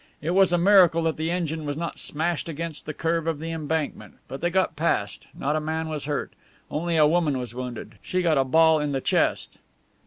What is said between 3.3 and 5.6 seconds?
the embankment. But they got past. Not a